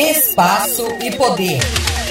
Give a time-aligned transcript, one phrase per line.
[0.00, 1.60] Espaço e Poder,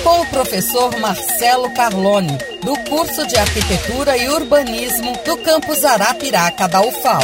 [0.04, 6.82] com o professor Marcelo Carlone, do curso de Arquitetura e Urbanismo do campus Arapiraca da
[6.82, 7.24] UFAL.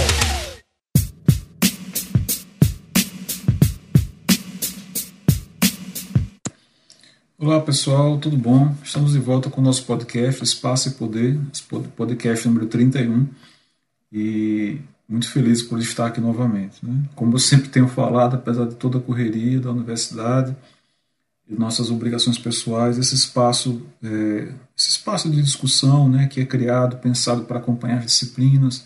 [7.38, 8.74] Olá pessoal, tudo bom?
[8.84, 11.40] Estamos de volta com o nosso podcast Espaço e Poder,
[11.96, 13.28] podcast número 31.
[14.12, 16.84] E muito feliz por estar aqui novamente.
[16.86, 17.04] Né?
[17.16, 20.56] Como eu sempre tenho falado, apesar de toda a correria da universidade
[21.48, 26.98] e nossas obrigações pessoais, esse espaço, é, esse espaço de discussão né, que é criado,
[26.98, 28.80] pensado para acompanhar as disciplinas,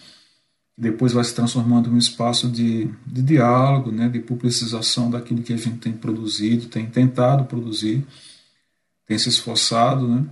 [0.75, 5.41] que depois vai se transformando em um espaço de, de diálogo, né, de publicização daquilo
[5.41, 8.05] que a gente tem produzido, tem tentado produzir,
[9.05, 10.25] tem se esforçado, né?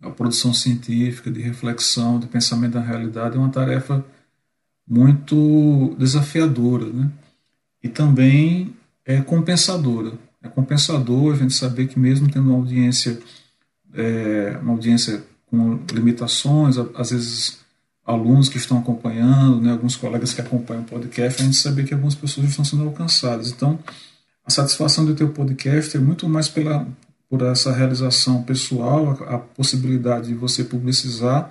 [0.00, 4.04] A produção científica, de reflexão, de pensamento da realidade é uma tarefa
[4.92, 7.10] muito desafiadora, né?
[7.82, 8.74] E também
[9.06, 10.12] é compensadora.
[10.42, 13.18] É compensador a gente saber que mesmo tendo uma audiência,
[13.94, 17.60] é, uma audiência com limitações, às vezes
[18.04, 21.94] alunos que estão acompanhando, né, alguns colegas que acompanham o podcast, a gente saber que
[21.94, 23.50] algumas pessoas estão sendo alcançadas.
[23.50, 23.78] Então,
[24.44, 26.86] a satisfação de ter o podcast é muito mais pela,
[27.30, 31.50] por essa realização pessoal, a, a possibilidade de você publicizar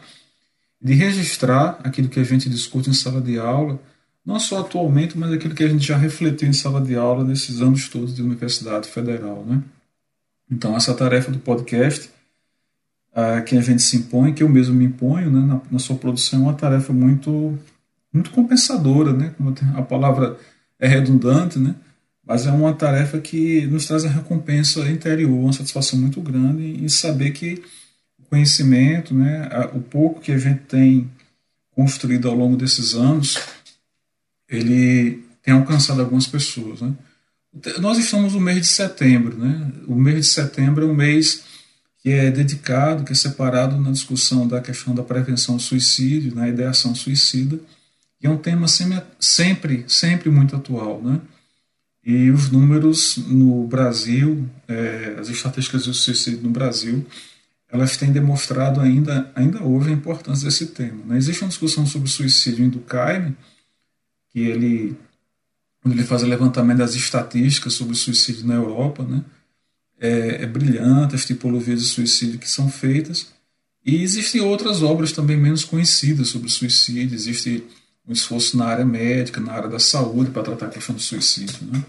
[0.82, 3.80] de registrar aquilo que a gente discute em sala de aula,
[4.26, 7.62] não só atualmente, mas aquilo que a gente já refletiu em sala de aula nesses
[7.62, 9.46] anos todos de Universidade Federal.
[9.46, 9.62] Né?
[10.50, 12.10] Então, essa tarefa do podcast,
[13.12, 15.96] uh, que a gente se impõe, que eu mesmo me imponho né, na, na sua
[15.96, 17.58] produção, é uma tarefa muito,
[18.12, 19.14] muito compensadora.
[19.14, 19.34] Né?
[19.38, 20.38] Como a palavra
[20.80, 21.76] é redundante, né?
[22.26, 26.90] mas é uma tarefa que nos traz a recompensa interior, uma satisfação muito grande em
[26.90, 27.62] saber que
[28.32, 31.12] conhecimento, né, o pouco que a gente tem
[31.76, 33.38] construído ao longo desses anos,
[34.50, 36.80] ele tem alcançado algumas pessoas.
[36.80, 36.94] Né?
[37.80, 39.38] Nós estamos no mês de setembro.
[39.38, 39.72] Né?
[39.86, 41.44] O mês de setembro é um mês
[42.02, 46.44] que é dedicado, que é separado na discussão da questão da prevenção do suicídio, na
[46.44, 47.60] né, ideação suicida,
[48.22, 48.66] e é um tema
[49.20, 51.02] sempre, sempre muito atual.
[51.02, 51.20] Né?
[52.04, 57.06] E os números no Brasil, é, as estatísticas do suicídio no Brasil,
[57.72, 61.06] elas têm demonstrado ainda, ainda hoje a importância desse tema.
[61.06, 61.18] Né?
[61.18, 63.36] Existe uma discussão sobre suicídio em Durkheim,
[64.30, 64.96] que ele,
[65.86, 69.24] ele faz o levantamento das estatísticas sobre o suicídio na Europa, né?
[70.00, 73.28] é, é brilhante as tipologias de suicídio que são feitas,
[73.86, 77.64] e existem outras obras também menos conhecidas sobre suicídio, existe
[78.08, 81.56] um esforço na área médica, na área da saúde, para tratar a questão do suicídio.
[81.72, 81.84] Né?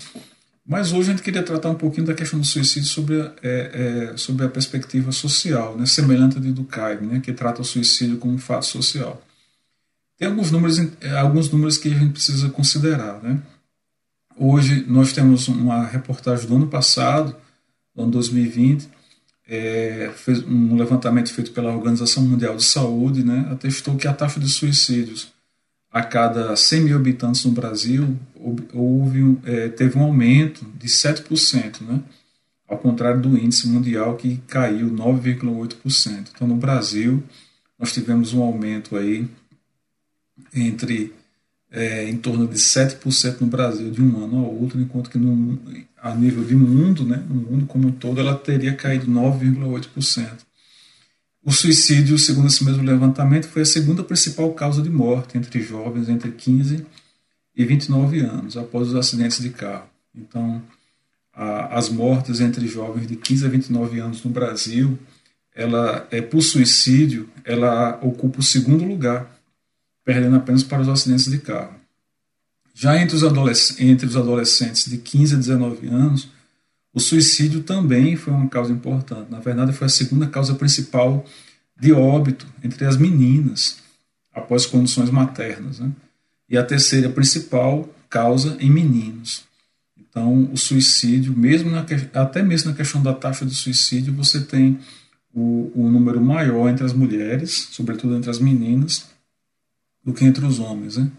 [0.64, 4.10] Mas hoje a gente queria tratar um pouquinho da questão do suicídio sobre a, é,
[4.12, 8.34] é, sobre a perspectiva social, né, semelhante de Durkheim, né, que trata o suicídio como
[8.34, 9.20] um fato social.
[10.16, 10.78] Tem alguns números,
[11.18, 13.20] alguns números que a gente precisa considerar.
[13.20, 13.42] Né?
[14.36, 17.34] Hoje nós temos uma reportagem do ano passado,
[17.92, 18.88] do ano 2020,
[19.48, 24.38] é, fez um levantamento feito pela Organização Mundial de Saúde, né, atestou que a taxa
[24.38, 25.31] de suicídios
[25.92, 28.16] a cada 100 mil habitantes no Brasil,
[28.72, 32.00] houve, é, teve um aumento de 7%, né?
[32.66, 36.30] ao contrário do índice mundial que caiu 9,8%.
[36.34, 37.22] Então, no Brasil,
[37.78, 39.28] nós tivemos um aumento aí
[40.54, 41.12] entre
[41.70, 45.58] é, em torno de 7% no Brasil de um ano ao outro, enquanto que no,
[46.00, 50.51] a nível de mundo, né, no mundo como um todo, ela teria caído 9,8%.
[51.44, 56.08] O suicídio, segundo esse mesmo levantamento, foi a segunda principal causa de morte entre jovens
[56.08, 56.86] entre 15
[57.54, 59.88] e 29 anos, após os acidentes de carro.
[60.14, 60.62] Então,
[61.34, 64.96] a, as mortes entre jovens de 15 a 29 anos no Brasil,
[65.54, 69.36] ela é por suicídio, ela ocupa o segundo lugar,
[70.04, 71.74] perdendo apenas para os acidentes de carro.
[72.72, 76.28] Já entre os, entre os adolescentes de 15 a 19 anos,
[76.94, 79.30] o suicídio também foi uma causa importante.
[79.30, 81.24] Na verdade, foi a segunda causa principal
[81.78, 83.78] de óbito entre as meninas
[84.32, 85.78] após condições maternas.
[85.78, 85.90] Né?
[86.48, 89.44] E a terceira principal causa em meninos.
[89.98, 94.78] Então, o suicídio, mesmo na, até mesmo na questão da taxa de suicídio, você tem
[95.32, 99.10] o, o número maior entre as mulheres, sobretudo entre as meninas,
[100.04, 100.98] do que entre os homens.
[100.98, 101.10] Né?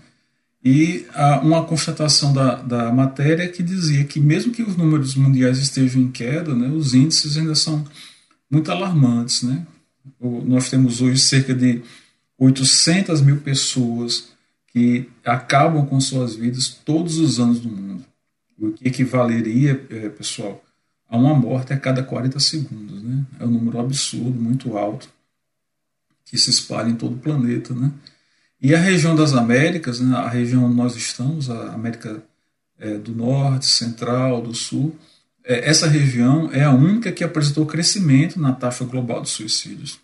[0.63, 1.05] E
[1.41, 6.09] uma constatação da, da matéria que dizia que mesmo que os números mundiais estejam em
[6.09, 7.85] queda, né, os índices ainda são
[8.49, 9.43] muito alarmantes.
[9.43, 9.67] Né?
[10.21, 11.81] Nós temos hoje cerca de
[12.37, 14.29] 800 mil pessoas
[14.67, 18.05] que acabam com suas vidas todos os anos no mundo,
[18.57, 20.63] o que equivaleria, é, pessoal,
[21.09, 23.03] a uma morte a cada 40 segundos.
[23.03, 23.25] Né?
[23.39, 25.09] É um número absurdo, muito alto,
[26.25, 27.73] que se espalha em todo o planeta.
[27.73, 27.91] Né?
[28.63, 32.23] E a região das Américas, né, a região onde nós estamos, a América
[32.79, 34.97] é, do Norte, Central, do Sul,
[35.43, 39.99] é, essa região é a única que apresentou crescimento na taxa global de suicídios.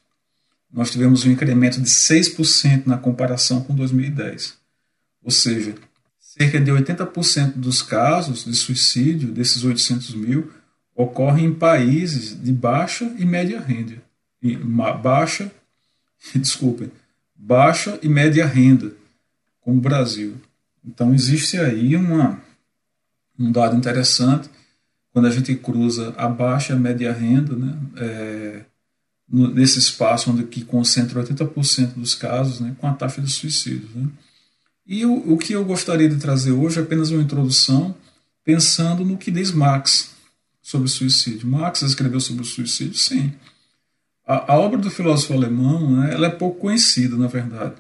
[0.70, 4.58] Nós tivemos um incremento de 6% na comparação com 2010.
[5.24, 5.76] Ou seja,
[6.20, 10.52] cerca de 80% dos casos de suicídio, desses 800 mil,
[10.94, 14.04] ocorrem em países de baixa e média renda.
[14.44, 15.50] E baixa,
[16.36, 16.92] desculpem,
[17.40, 18.92] baixa e média renda,
[19.62, 20.36] como o Brasil.
[20.86, 22.42] Então existe aí uma,
[23.40, 24.50] um dado interessante
[25.12, 28.66] quando a gente cruza a baixa e a média renda, né, é,
[29.28, 33.90] no, nesse espaço onde que concentra 80% dos casos, né, com a taxa de suicídio.
[33.96, 34.08] Né.
[34.86, 37.96] E o, o que eu gostaria de trazer hoje é apenas uma introdução
[38.44, 40.12] pensando no que diz Marx
[40.62, 41.48] sobre suicídio.
[41.48, 43.34] Marx escreveu sobre o suicídio, sim.
[44.30, 47.74] A, a obra do filósofo alemão né, ela é pouco conhecida, na verdade.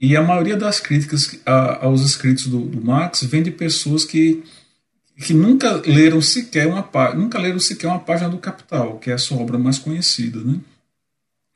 [0.00, 4.42] E a maioria das críticas a, aos escritos do, do, Marx vem de pessoas que,
[5.24, 6.84] que nunca leram sequer uma
[7.14, 10.58] nunca leram sequer uma página do Capital, que é a sua obra mais conhecida, né?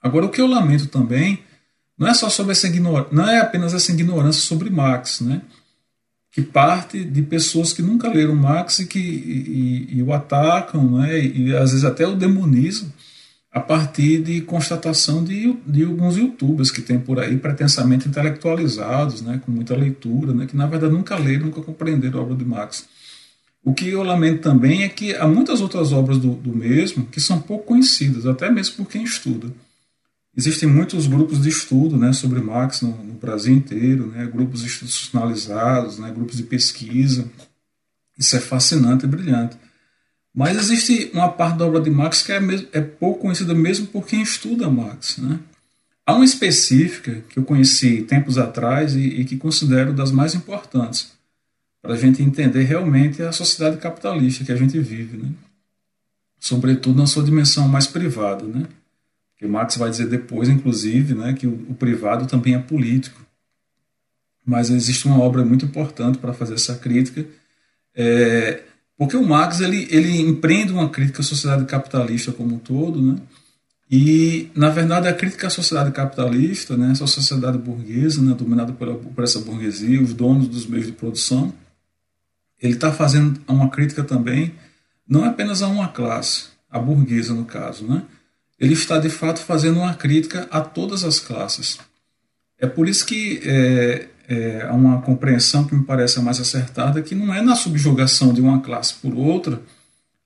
[0.01, 1.41] Agora o que eu lamento também
[1.99, 5.43] não é só sobre essa ignorância, não é apenas essa ignorância sobre Marx, né?
[6.31, 11.23] que parte de pessoas que nunca leram Marx e que e, e, o atacam, né?
[11.23, 12.91] e às vezes até o demonizam
[13.53, 19.43] a partir de constatação de, de alguns youtubers que tem por aí pretensamente intelectualizados, né?
[19.45, 20.47] com muita leitura, né?
[20.47, 22.89] que na verdade nunca leram, nunca compreenderam a obra de Marx.
[23.63, 27.21] O que eu lamento também é que há muitas outras obras do, do mesmo que
[27.21, 29.53] são pouco conhecidas, até mesmo por quem estuda.
[30.35, 35.99] Existem muitos grupos de estudo né, sobre Marx no, no Brasil inteiro, né, grupos institucionalizados,
[35.99, 37.31] né, grupos de pesquisa.
[38.19, 39.59] Isso é fascinante e brilhante.
[40.35, 42.41] Mas existe uma parte da obra de Marx que é,
[42.73, 45.19] é pouco conhecida mesmo por quem estuda Marx.
[45.19, 45.39] Né?
[46.07, 51.13] Há uma específica que eu conheci tempos atrás e, e que considero das mais importantes
[51.83, 55.31] para a gente entender realmente a sociedade capitalista que a gente vive, né?
[56.39, 58.45] sobretudo na sua dimensão mais privada.
[58.45, 58.67] Né?
[59.43, 63.21] que Marx vai dizer depois, inclusive, né, que o, o privado também é político.
[64.47, 67.27] Mas existe uma obra muito importante para fazer essa crítica,
[67.93, 68.63] é,
[68.97, 73.17] porque o Marx ele, ele empreende uma crítica à sociedade capitalista como um todo, né,
[73.91, 78.95] e, na verdade, a crítica à sociedade capitalista, né, essa sociedade burguesa, né, dominada pela,
[78.95, 81.53] por essa burguesia, os donos dos meios de produção,
[82.61, 84.55] ele está fazendo uma crítica também,
[85.07, 88.03] não apenas a uma classe, a burguesa no caso, né,
[88.59, 91.79] ele está de fato fazendo uma crítica a todas as classes.
[92.59, 97.33] É por isso que é, é uma compreensão que me parece mais acertada, que não
[97.33, 99.61] é na subjugação de uma classe por outra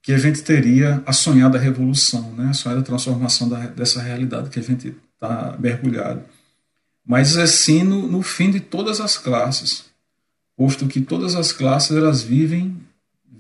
[0.02, 2.50] que a gente teria a sonhada revolução, né?
[2.50, 6.22] a sonhada transformação da, dessa realidade que a gente está mergulhado.
[7.04, 9.86] Mas é sim no, no fim de todas as classes,
[10.56, 12.76] posto que todas as classes elas vivem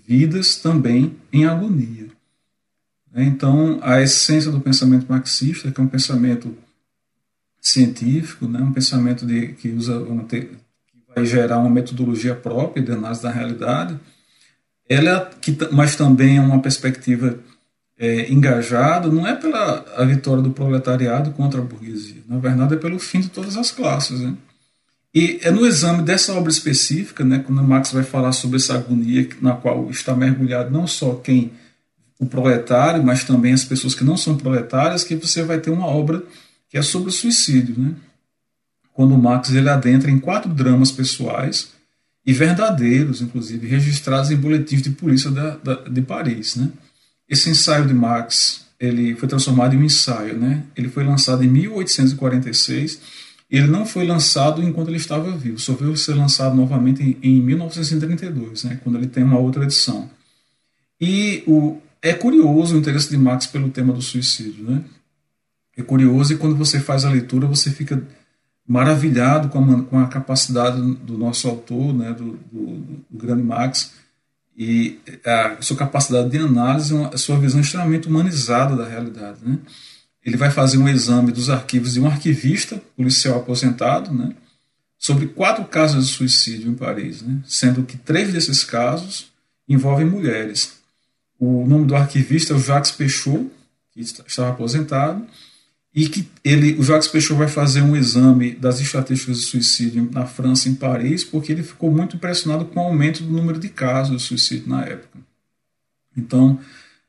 [0.04, 2.08] vidas também em agonia.
[3.14, 6.52] Então, a essência do pensamento marxista, que é um pensamento
[7.66, 10.50] científico, né, um pensamento de, que usa que
[11.14, 13.98] vai gerar uma metodologia própria de análise da realidade,
[14.88, 17.40] ela que, mas também é uma perspectiva
[17.98, 22.76] é, engajada, não é pela a vitória do proletariado contra a burguesia, na verdade é
[22.76, 24.20] pelo fim de todas as classes.
[24.20, 24.34] Né?
[25.12, 29.28] E é no exame dessa obra específica, né, quando Marx vai falar sobre essa agonia
[29.42, 31.50] na qual está mergulhado não só quem
[32.18, 35.86] o proletário, mas também as pessoas que não são proletárias, que você vai ter uma
[35.86, 36.22] obra
[36.68, 37.74] que é sobre o suicídio.
[37.78, 37.94] Né?
[38.92, 41.68] Quando Marx ele adentra em quatro dramas pessoais
[42.24, 46.56] e verdadeiros, inclusive, registrados em boletins de polícia da, da, de Paris.
[46.56, 46.70] Né?
[47.28, 50.38] Esse ensaio de Marx ele foi transformado em um ensaio.
[50.38, 50.64] Né?
[50.76, 53.00] Ele foi lançado em 1846
[53.50, 57.40] ele não foi lançado enquanto ele estava vivo, só veio ser lançado novamente em, em
[57.40, 60.10] 1932, né, quando ele tem uma outra edição.
[61.00, 64.82] E o, é curioso o interesse de Marx pelo tema do suicídio, né?
[65.76, 68.02] É curioso e quando você faz a leitura você fica
[68.66, 72.76] maravilhado com a, com a capacidade do nosso autor, né, do, do,
[73.08, 73.92] do grande Marx,
[74.56, 79.38] e a sua capacidade de análise, a sua visão extremamente humanizada da realidade.
[79.44, 79.58] Né?
[80.24, 84.34] Ele vai fazer um exame dos arquivos de um arquivista policial aposentado, né,
[84.98, 89.30] sobre quatro casos de suicídio em Paris, né, sendo que três desses casos
[89.68, 90.78] envolvem mulheres.
[91.38, 93.50] O nome do arquivista é o Jacques Pechot,
[93.92, 95.24] que estava aposentado,
[95.96, 100.26] e que ele, o Jacques Pechot vai fazer um exame das estatísticas de suicídio na
[100.26, 104.14] França, em Paris, porque ele ficou muito impressionado com o aumento do número de casos
[104.14, 105.18] de suicídio na época.
[106.14, 106.60] Então,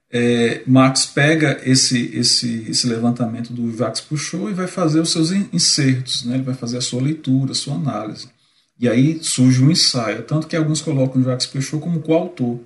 [0.10, 5.32] é, Marx pega esse, esse, esse levantamento do Jacques Pechot e vai fazer os seus
[5.32, 6.36] insertos, né?
[6.36, 8.30] ele vai fazer a sua leitura, a sua análise.
[8.80, 12.58] E aí surge um ensaio, tanto que alguns colocam o Jacques Pechot como coautor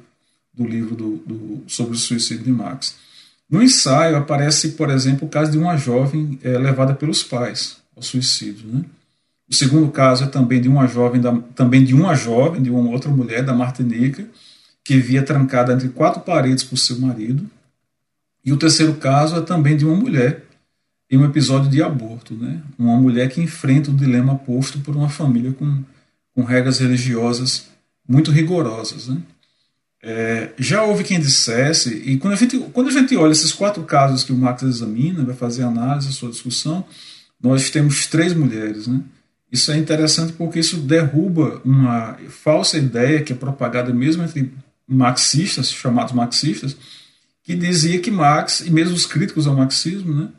[0.54, 2.96] do livro do, do, sobre o suicídio de Marx.
[3.52, 8.02] No ensaio aparece, por exemplo, o caso de uma jovem é, levada pelos pais ao
[8.02, 8.66] suicídio.
[8.66, 8.86] Né?
[9.50, 12.90] O segundo caso é também de uma jovem, da, também de uma jovem, de uma
[12.90, 14.26] outra mulher da Martinica,
[14.86, 17.46] que via trancada entre quatro paredes por seu marido.
[18.44, 20.46] E o terceiro caso é também de uma mulher
[21.10, 22.62] em um episódio de aborto, né?
[22.80, 25.84] Uma mulher que enfrenta o dilema posto por uma família com,
[26.34, 27.68] com regras religiosas
[28.08, 29.22] muito rigorosas, né?
[30.04, 33.84] É, já houve quem dissesse, e quando a, gente, quando a gente olha esses quatro
[33.84, 36.84] casos que o Marx examina, vai fazer análise, sua discussão,
[37.42, 38.88] nós temos três mulheres.
[38.88, 39.02] Né?
[39.52, 44.52] Isso é interessante porque isso derruba uma falsa ideia que é propagada mesmo entre
[44.88, 46.76] marxistas, chamados marxistas,
[47.44, 50.30] que dizia que Marx, e mesmo os críticos ao marxismo, né,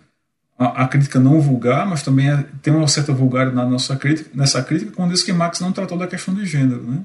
[0.59, 4.31] a, a crítica não vulgar, mas também é, tem uma certa vulgaridade na nossa crítica,
[4.35, 6.83] nessa crítica, quando diz que Marx não tratou da questão de gênero.
[6.83, 7.05] Né?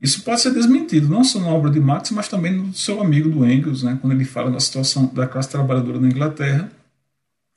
[0.00, 3.28] Isso pode ser desmentido, não só na obra de Marx, mas também no seu amigo
[3.28, 6.70] do Engels, né, quando ele fala da situação da classe trabalhadora na Inglaterra,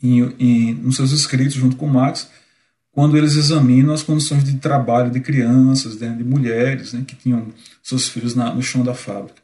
[0.01, 2.27] em, em, nos seus escritos, junto com Marx,
[2.91, 7.47] quando eles examinam as condições de trabalho de crianças, né, de mulheres né, que tinham
[7.83, 9.39] seus filhos na, no chão da fábrica.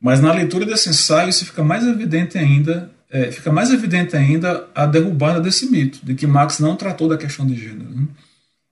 [0.00, 4.68] Mas na leitura desse ensaio isso fica mais evidente ainda, é, fica mais evidente ainda
[4.74, 7.88] a derrubada desse mito de que Marx não tratou da questão de gênero.
[7.88, 8.08] Né?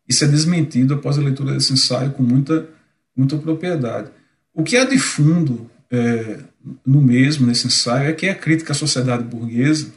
[0.09, 2.69] Isso é desmentido após a leitura desse ensaio com muita
[3.17, 4.11] muita propriedade.
[4.55, 6.41] O que há de fundo é,
[6.87, 9.93] no mesmo, nesse ensaio, é que a crítica à sociedade burguesa,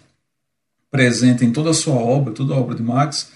[0.90, 3.32] presente em toda a sua obra, toda a obra de Marx,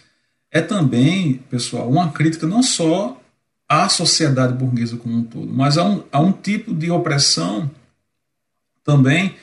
[0.52, 3.22] é também, pessoal, uma crítica não só
[3.68, 7.70] à sociedade burguesa como um todo, mas a um, a um tipo de opressão
[8.84, 9.36] também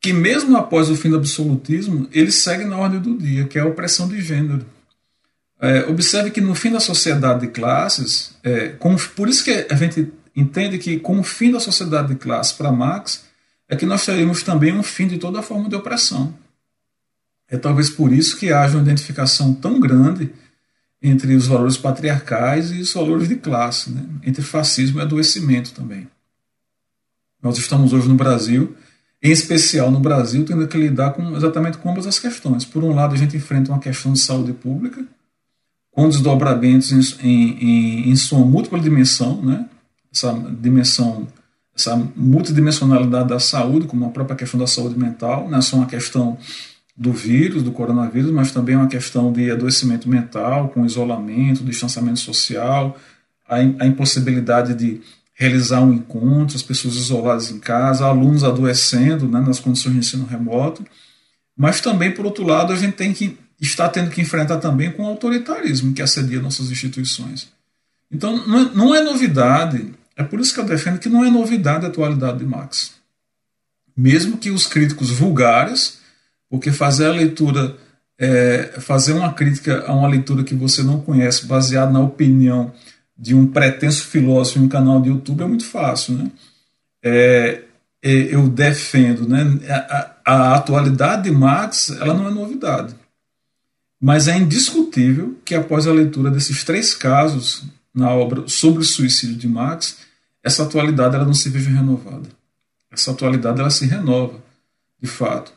[0.00, 3.62] que, mesmo após o fim do absolutismo, ele segue na ordem do dia, que é
[3.62, 4.64] a opressão de gênero.
[5.60, 9.74] É, observe que no fim da sociedade de classes, é, com, por isso que a
[9.74, 13.24] gente entende que com o fim da sociedade de classes para Marx,
[13.68, 16.34] é que nós teremos também um fim de toda forma de opressão.
[17.48, 20.32] É talvez por isso que haja uma identificação tão grande
[21.02, 24.04] entre os valores patriarcais e os valores de classe, né?
[24.22, 26.08] entre fascismo e adoecimento também.
[27.42, 28.76] Nós estamos hoje no Brasil,
[29.22, 32.64] em especial no Brasil, tendo que lidar com exatamente com ambas as questões.
[32.64, 35.04] Por um lado, a gente enfrenta uma questão de saúde pública,
[35.90, 36.92] com desdobramentos
[37.22, 39.66] em, em, em sua múltipla dimensão, né?
[40.12, 41.26] essa dimensão,
[41.76, 45.86] essa multidimensionalidade da saúde, como a própria questão da saúde mental, não é só uma
[45.86, 46.38] questão
[46.96, 52.98] do vírus, do coronavírus, mas também uma questão de adoecimento mental, com isolamento, distanciamento social,
[53.48, 55.00] a, a impossibilidade de
[55.34, 60.26] realizar um encontro, as pessoas isoladas em casa, alunos adoecendo né, nas condições de ensino
[60.26, 60.84] remoto.
[61.56, 65.02] Mas também, por outro lado, a gente tem que está tendo que enfrentar também com
[65.02, 67.48] o autoritarismo que assedia nossas instituições.
[68.10, 71.30] Então, não é, não é novidade, é por isso que eu defendo que não é
[71.30, 72.92] novidade a atualidade de Marx.
[73.96, 75.98] Mesmo que os críticos vulgares,
[76.48, 77.76] porque fazer a leitura,
[78.18, 82.72] é, fazer uma crítica a uma leitura que você não conhece, baseada na opinião
[83.16, 86.14] de um pretenso filósofo em um canal de YouTube, é muito fácil.
[86.14, 86.30] Né?
[87.02, 87.62] É,
[88.02, 89.44] é eu defendo né?
[89.68, 92.94] a, a atualidade de Marx ela não é novidade.
[94.00, 97.64] Mas é indiscutível que após a leitura desses três casos
[97.94, 99.98] na obra sobre o suicídio de Marx,
[100.42, 102.28] essa atualidade ela não se vive renovada.
[102.90, 104.42] Essa atualidade ela se renova,
[105.00, 105.52] de fato.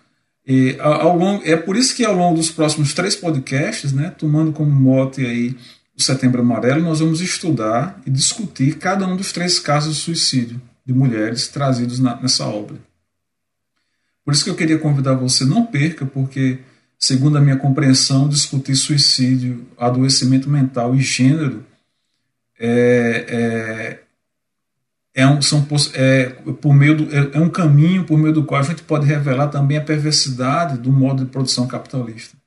[0.45, 4.51] E ao longo, é por isso que ao longo dos próximos três podcasts, né, tomando
[4.51, 5.55] como mote aí
[5.97, 10.62] o Setembro Amarelo, nós vamos estudar e discutir cada um dos três casos de suicídio
[10.85, 12.75] de mulheres trazidos na, nessa obra.
[14.25, 16.59] Por isso que eu queria convidar você, não perca, porque
[17.03, 21.65] segundo a minha compreensão, discutir suicídio, adoecimento mental e gênero
[22.57, 24.00] é,
[25.13, 26.29] é, é um, são, é,
[26.62, 29.50] por meio do, é, é um caminho por meio do qual a gente pode revelar
[29.50, 32.38] também a perversidade do modo de produção capitalista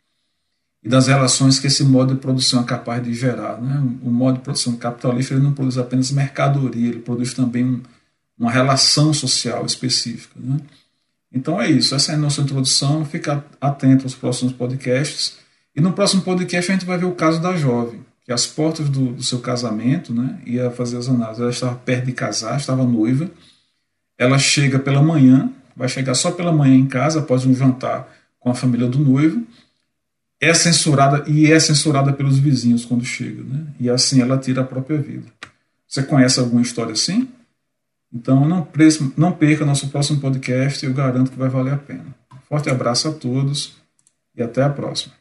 [0.83, 3.61] e das relações que esse modo de produção é capaz de gerar.
[3.61, 3.79] Né?
[4.03, 7.83] O modo de produção capitalista ele não produz apenas mercadoria, ele produz também um,
[8.39, 10.35] uma relação social específica.
[10.41, 10.59] Né?
[11.33, 13.05] Então é isso, essa é a nossa introdução.
[13.05, 15.39] Fica atento aos próximos podcasts.
[15.75, 18.89] E no próximo podcast a gente vai ver o caso da jovem, que às portas
[18.89, 21.41] do, do seu casamento, né, ia fazer as análises.
[21.41, 23.31] Ela estava perto de casar, estava noiva.
[24.19, 28.09] Ela chega pela manhã, vai chegar só pela manhã em casa, após um jantar
[28.41, 29.47] com a família do noivo.
[30.41, 33.67] É censurada e é censurada pelos vizinhos quando chega, né?
[33.81, 35.27] E assim ela tira a própria vida.
[35.87, 37.29] Você conhece alguma história assim?
[38.17, 38.67] Então não,
[39.15, 42.07] não perca nosso próximo podcast, eu garanto que vai valer a pena.
[42.49, 43.77] Forte abraço a todos
[44.35, 45.15] e até a próxima.